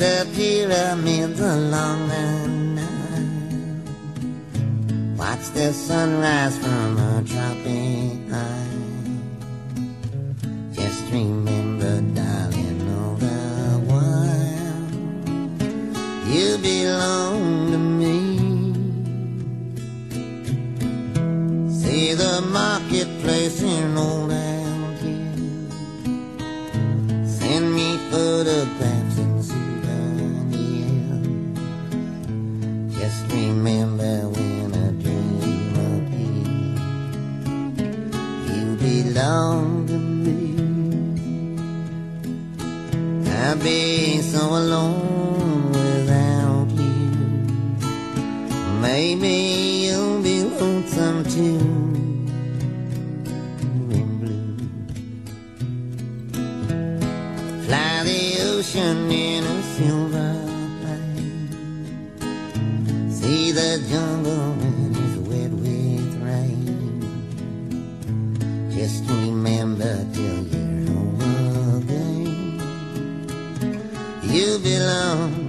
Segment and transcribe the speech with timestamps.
[0.00, 2.88] here amid the long night.
[5.16, 8.68] Watch the sunrise from a tropic high.
[10.72, 14.88] Just remember, darling, all the while
[16.32, 18.18] you belong to me.
[21.72, 24.30] See the marketplace in old
[32.98, 36.34] Just remember when I dream of you,
[38.52, 40.38] you belong to me.
[43.30, 47.10] I'd be so alone without you.
[48.80, 49.34] Maybe
[49.86, 51.78] you'll be lonesome too.
[58.58, 60.37] Ocean in a silver
[63.58, 66.62] The jungle when it's wet with rain.
[68.70, 71.18] Just remember till you're home
[71.82, 72.62] again.
[74.22, 75.47] You belong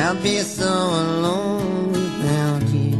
[0.00, 2.96] I'll be so alone without you.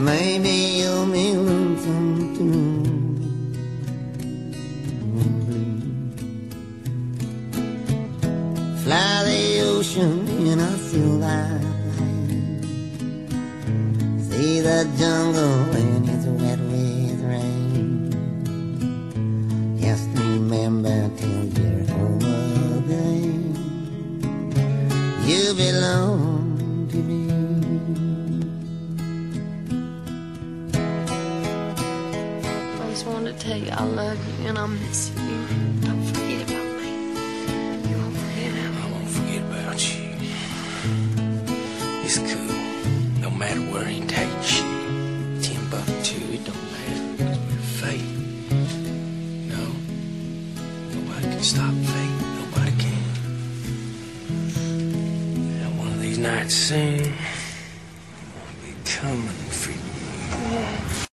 [0.00, 2.84] Maybe you'll be lonesome too.
[8.84, 11.66] Fly the ocean in a plane.
[14.30, 18.12] See the jungle when it's wet with rain.
[19.80, 22.27] Just remember till you're home
[32.98, 35.16] just wanted to tell you I love you and I miss you.
[35.86, 36.90] Don't forget about me.
[37.88, 40.04] You won't forget about I won't forget about you.
[42.02, 42.58] It's cool.
[43.20, 44.66] No matter where he takes you.
[45.40, 47.22] Timbuktu, it don't matter.
[47.22, 48.10] 'cause we're fate.
[49.54, 49.62] No.
[50.92, 52.16] Nobody can stop fate.
[52.40, 53.06] Nobody can.
[55.62, 57.14] And one of these nights soon,
[58.34, 60.98] gonna be coming for you.